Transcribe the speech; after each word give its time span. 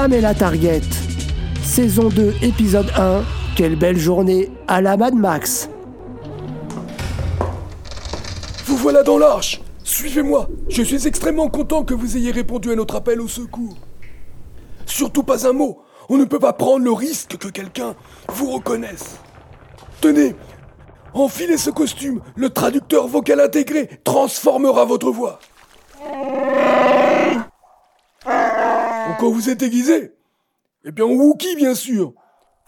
Pam 0.00 0.14
et 0.14 0.22
la 0.22 0.32
Target. 0.32 0.80
Saison 1.62 2.08
2, 2.08 2.32
épisode 2.40 2.90
1. 2.96 3.22
Quelle 3.54 3.76
belle 3.76 3.98
journée 3.98 4.50
à 4.66 4.80
la 4.80 4.96
Mad 4.96 5.12
Max. 5.12 5.68
Vous 8.64 8.78
voilà 8.78 9.02
dans 9.02 9.18
l'arche 9.18 9.60
Suivez-moi 9.84 10.48
Je 10.70 10.82
suis 10.82 11.06
extrêmement 11.06 11.50
content 11.50 11.84
que 11.84 11.92
vous 11.92 12.16
ayez 12.16 12.30
répondu 12.30 12.72
à 12.72 12.76
notre 12.76 12.96
appel 12.96 13.20
au 13.20 13.28
secours. 13.28 13.76
Surtout 14.86 15.22
pas 15.22 15.46
un 15.46 15.52
mot 15.52 15.82
On 16.08 16.16
ne 16.16 16.24
peut 16.24 16.38
pas 16.38 16.54
prendre 16.54 16.82
le 16.82 16.92
risque 16.92 17.36
que 17.36 17.48
quelqu'un 17.48 17.94
vous 18.28 18.52
reconnaisse. 18.52 19.18
Tenez 20.00 20.34
Enfilez 21.12 21.58
ce 21.58 21.68
costume 21.68 22.22
Le 22.36 22.48
traducteur 22.48 23.06
vocal 23.06 23.38
intégré 23.38 24.00
transformera 24.02 24.86
votre 24.86 25.10
voix. 25.10 25.40
Quoi 29.20 29.28
vous 29.28 29.50
êtes 29.50 29.60
aiguisé? 29.60 30.14
Eh 30.82 30.92
bien, 30.92 31.04
Wookie, 31.04 31.54
bien 31.54 31.74
sûr 31.74 32.14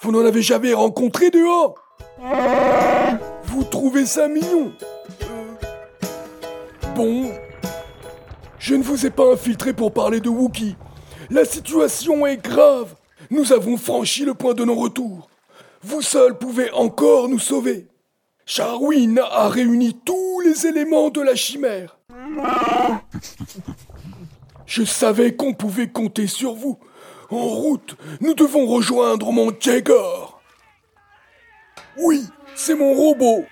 Vous 0.01 0.12
n'en 0.12 0.23
avez 0.23 0.42
jamais 0.42 0.75
rencontré 0.75 1.30
dehors 1.30 1.77
Vous 3.45 3.65
trouvez 3.65 4.05
ça 4.05 4.28
mignon 4.28 4.70
Bon, 6.95 7.33
je 8.59 8.75
ne 8.75 8.83
vous 8.83 9.06
ai 9.06 9.09
pas 9.09 9.33
infiltré 9.33 9.73
pour 9.73 9.95
parler 9.95 10.20
de 10.20 10.28
Wookie. 10.28 10.77
La 11.30 11.47
situation 11.47 12.27
est 12.27 12.45
grave. 12.45 12.97
Nous 13.30 13.55
avons 13.55 13.78
franchi 13.78 14.27
le 14.27 14.34
point 14.34 14.53
de 14.53 14.66
non-retour. 14.66 15.30
Vous 15.83 16.03
seul 16.03 16.37
pouvez 16.37 16.70
encore 16.72 17.31
nous 17.31 17.39
sauver. 17.39 17.89
Charwin 18.44 19.16
a 19.16 19.48
réuni 19.48 19.98
tous 20.05 20.41
les 20.41 20.66
éléments 20.66 21.09
de 21.09 21.22
la 21.22 21.34
chimère. 21.34 21.98
Je 24.75 24.84
savais 24.84 25.34
qu'on 25.34 25.53
pouvait 25.53 25.89
compter 25.89 26.27
sur 26.27 26.55
vous. 26.55 26.78
En 27.28 27.45
route, 27.45 27.95
nous 28.23 28.33
devons 28.33 28.65
rejoindre 28.65 29.31
mon 29.31 29.53
Jagger. 29.61 29.92
Oui, 31.98 32.25
c'est 32.55 32.75
mon 32.75 32.95
robot. 32.95 33.45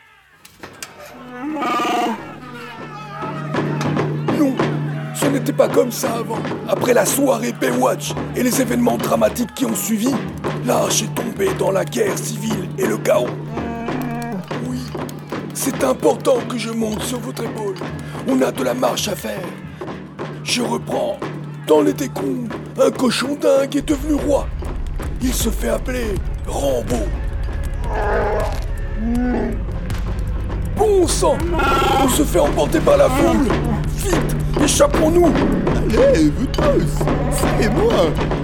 Non, 4.39 4.55
ce 5.15 5.27
n'était 5.27 5.53
pas 5.53 5.69
comme 5.69 5.93
ça 5.93 6.15
avant. 6.15 6.39
Après 6.67 6.95
la 6.95 7.05
soirée 7.05 7.53
Baywatch 7.53 8.13
et 8.35 8.43
les 8.43 8.63
événements 8.63 8.97
dramatiques 8.97 9.53
qui 9.55 9.67
ont 9.67 9.77
suivi, 9.77 10.15
l'arche 10.65 11.03
est 11.03 11.15
tombée 11.15 11.53
dans 11.59 11.71
la 11.71 11.85
guerre 11.85 12.17
civile 12.17 12.67
et 12.79 12.87
le 12.87 12.97
chaos. 12.97 13.29
Oui, 14.67 14.81
c'est 15.53 15.85
important 15.85 16.39
que 16.49 16.57
je 16.57 16.71
monte 16.71 17.03
sur 17.03 17.21
votre 17.21 17.45
épaule. 17.45 17.77
On 18.27 18.41
a 18.41 18.51
de 18.51 18.65
la 18.65 18.73
marche 18.73 19.09
à 19.09 19.15
faire. 19.15 19.45
Je 20.51 20.63
reprends. 20.63 21.17
Dans 21.69 21.81
les 21.81 21.93
décombres, 21.93 22.57
un 22.85 22.91
cochon 22.91 23.37
dingue 23.41 23.77
est 23.77 23.87
devenu 23.89 24.15
roi. 24.15 24.49
Il 25.23 25.33
se 25.33 25.49
fait 25.49 25.69
appeler 25.69 26.17
Rambo. 26.45 26.97
Bon 30.77 31.07
sang. 31.07 31.39
On 32.03 32.09
se 32.09 32.25
fait 32.25 32.41
emporter 32.41 32.81
par 32.81 32.97
la 32.97 33.09
foule. 33.09 33.47
Vite 33.95 34.37
Échappons-nous. 34.61 35.33
Allez, 35.77 36.31
vous 36.31 36.47
tous 36.47 37.39
Suivez-moi 37.39 37.93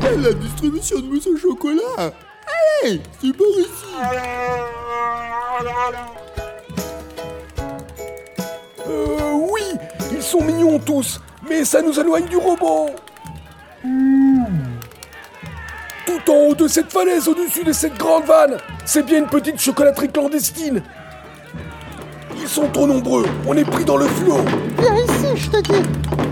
Quelle 0.01 0.21
la 0.21 0.33
distribution 0.33 1.01
de 1.01 1.07
mousse 1.07 1.27
au 1.27 1.37
chocolat? 1.37 2.13
Allez, 2.85 3.01
c'est 3.21 3.37
par 3.37 3.47
ici. 3.59 3.87
Euh, 8.89 9.33
oui 9.51 9.63
Ils 10.13 10.23
sont 10.23 10.41
mignons 10.41 10.79
tous, 10.79 11.21
mais 11.49 11.65
ça 11.65 11.83
nous 11.83 11.99
éloigne 11.99 12.27
du 12.27 12.37
robot. 12.37 12.91
Tout 16.07 16.31
en 16.31 16.35
haut 16.35 16.55
de 16.55 16.69
cette 16.69 16.91
falaise, 16.91 17.29
au-dessus 17.29 17.65
de 17.65 17.73
cette 17.73 17.97
grande 17.97 18.25
vanne, 18.25 18.59
c'est 18.85 19.05
bien 19.05 19.19
une 19.19 19.27
petite 19.27 19.61
chocolaterie 19.61 20.09
clandestine. 20.11 20.83
Ils 22.41 22.49
sont 22.49 22.69
trop 22.69 22.87
nombreux, 22.87 23.27
on 23.47 23.57
est 23.57 23.65
pris 23.65 23.85
dans 23.85 23.97
le 23.97 24.07
flot. 24.07 24.41
Viens 24.79 24.95
ici, 24.95 25.37
je 25.37 25.51
te 25.51 25.61
dis. 25.73 25.89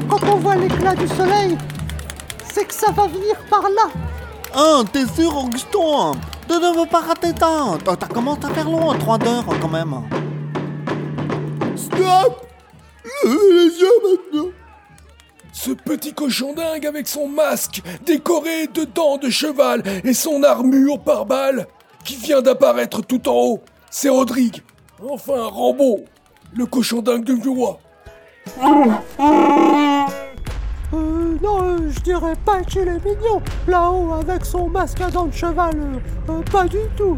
Quand 0.09 0.21
on 0.33 0.37
voit 0.37 0.57
l'éclat 0.57 0.95
du 0.95 1.09
soleil, 1.09 1.59
c'est 2.53 2.65
que 2.65 2.75
ça 2.75 2.93
va 2.93 3.07
venir 3.07 3.37
par 3.51 3.63
là. 3.63 3.89
Ah, 4.55 4.83
t'es 4.93 5.07
sûr, 5.07 5.37
Augustin 5.37 6.13
Tu 6.47 6.55
ne 6.55 6.79
veux 6.79 6.87
pas 6.87 7.01
rater 7.01 7.33
tant 7.33 7.77
T'as 7.79 7.97
commencé 8.07 8.45
à 8.45 8.51
faire 8.51 8.71
loin, 8.71 8.97
3 8.97 9.19
heures 9.27 9.45
quand 9.61 9.69
même? 9.69 9.95
Stop! 11.75 12.47
Levez 13.25 13.53
les 13.53 13.81
yeux 13.81 13.99
maintenant 14.03 14.51
Ce 15.55 15.71
petit 15.71 16.13
cochon 16.13 16.53
dingue 16.53 16.85
avec 16.85 17.07
son 17.07 17.29
masque 17.29 17.81
décoré 18.05 18.67
de 18.67 18.85
dents 18.85 19.19
de 19.19 19.31
cheval 19.31 19.85
et 20.03 20.13
son 20.13 20.43
armure 20.43 20.99
par 20.99 21.27
balle 21.27 21.69
qui 22.05 22.17
vient 22.17 22.43
d'apparaître 22.43 23.03
tout 23.03 23.29
en 23.29 23.37
haut, 23.37 23.61
c'est 23.89 24.09
Rodrigue. 24.09 24.63
Enfin, 25.09 25.47
Rambo, 25.47 26.05
le 26.57 26.67
cochon 26.67 27.03
dingue 27.03 27.23
devenu 27.23 27.57
roi. 27.57 27.79
Euh, 30.93 31.39
non, 31.41 31.63
euh, 31.63 31.89
je 31.89 32.01
dirais 32.01 32.35
pas 32.45 32.63
qu'il 32.63 32.89
est 32.89 33.05
mignon. 33.05 33.41
Là-haut, 33.69 34.13
avec 34.13 34.45
son 34.45 34.69
masque 34.69 35.01
à 35.01 35.11
dents 35.11 35.27
de 35.27 35.33
cheval, 35.35 35.75
euh, 35.77 36.33
euh, 36.33 36.43
pas 36.51 36.67
du 36.67 36.79
tout. 36.97 37.17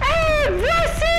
Écoutez-moi, 0.00 1.11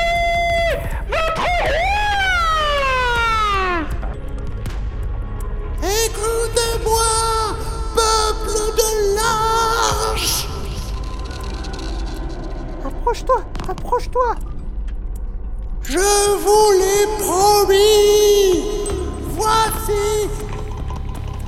Approche-toi, 13.14 13.44
approche-toi. 13.70 14.36
Je 15.84 16.00
vous 16.00 16.72
l'ai 16.80 17.06
promis. 17.24 18.64
Voici 19.30 20.28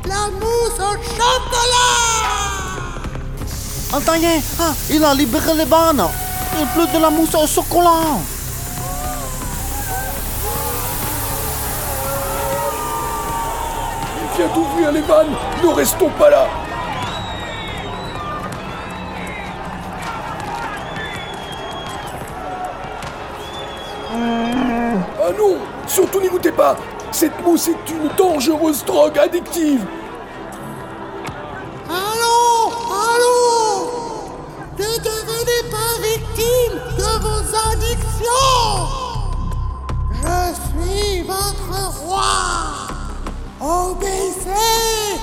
la 0.06 0.30
mousse 0.30 0.78
au 0.78 0.94
chocolat. 1.10 2.22
Attendez, 3.92 4.42
ah, 4.60 4.74
il 4.92 5.04
a 5.04 5.16
libéré 5.16 5.56
les 5.56 5.66
vannes 5.66 6.06
Il 6.60 6.68
pleut 6.68 6.86
de 6.94 7.02
la 7.02 7.10
mousse 7.10 7.34
au 7.34 7.48
chocolat. 7.48 8.20
Il 14.22 14.38
vient 14.38 14.54
d'ouvrir 14.54 14.92
les 14.92 15.02
vannes, 15.02 15.36
ne 15.64 15.70
restons 15.74 16.12
pas 16.12 16.30
là. 16.30 16.48
Ah 25.28 25.32
non, 25.38 25.58
surtout 25.88 26.20
n'y 26.20 26.30
pas. 26.52 26.78
Cette 27.12 27.42
mousse 27.44 27.68
est 27.70 27.90
une 27.90 28.10
dangereuse 28.18 28.84
drogue 28.86 29.18
addictive. 29.18 29.86
Allons 31.90 32.72
Allons 33.14 34.32
Ne 34.78 34.98
devenez 34.98 35.62
pas 35.72 35.94
victime 36.04 36.76
de 36.98 37.10
vos 37.24 37.44
addictions. 37.72 38.86
Je 40.12 40.46
suis 40.70 41.22
votre 41.22 42.02
roi. 42.04 42.32
Obéissez. 43.62 45.20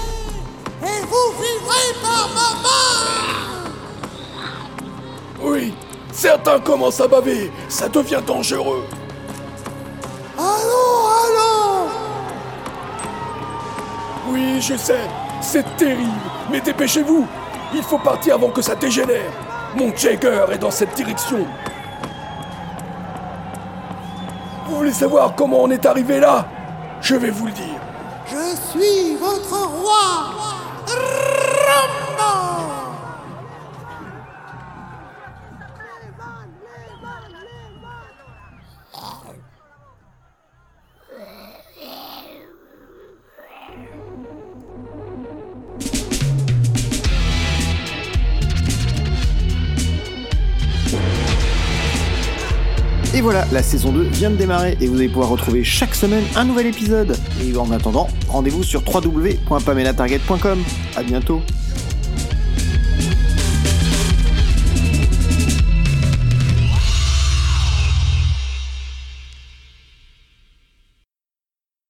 Et 0.83 1.01
vous 1.03 1.29
vivrez 1.41 1.89
par 2.03 2.29
ma 2.35 2.63
main 2.63 2.82
certains 6.23 6.61
commencent 6.61 7.01
à 7.01 7.09
baver, 7.09 7.51
ça 7.69 7.89
devient 7.89 8.21
dangereux. 8.25 8.85
Allons, 10.39 11.03
allons 11.25 11.91
Oui, 14.29 14.61
je 14.61 14.77
sais, 14.77 15.01
c'est 15.41 15.67
terrible, 15.77 16.23
mais 16.49 16.61
dépêchez-vous. 16.61 17.27
Il 17.75 17.83
faut 17.83 17.99
partir 17.99 18.37
avant 18.37 18.51
que 18.51 18.63
ça 18.63 18.77
dégénère. 18.77 19.33
Mon 19.75 19.93
Jagger 19.97 20.45
est 20.53 20.59
dans 20.59 20.71
cette 20.71 20.95
direction. 20.95 21.45
Vous 24.69 24.77
voulez 24.77 24.93
savoir 24.93 25.35
comment 25.35 25.61
on 25.61 25.71
est 25.73 25.85
arrivé 25.87 26.21
là? 26.21 26.47
Je 27.01 27.17
vais 27.17 27.31
vous 27.31 27.47
le 27.47 27.53
dire. 27.53 27.81
Je 28.27 28.57
suis 28.71 29.17
votre 29.17 29.67
roi 29.67 30.53
Et 53.15 53.21
voilà, 53.21 53.45
la 53.53 53.63
saison 53.63 53.93
2 53.93 54.05
vient 54.05 54.31
de 54.31 54.37
démarrer 54.37 54.77
et 54.81 54.87
vous 54.87 54.97
allez 54.97 55.09
pouvoir 55.09 55.29
retrouver 55.29 55.65
chaque 55.65 55.95
semaine 55.95 56.25
un 56.35 56.47
nouvel 56.47 56.67
épisode. 56.67 57.15
Et 57.45 57.55
en 57.57 57.71
attendant, 57.71 58.09
rendez-vous 58.29 58.63
sur 58.63 58.83
www.pamelatarget.com. 58.87 60.63
À 60.97 61.03
bientôt. 61.03 61.43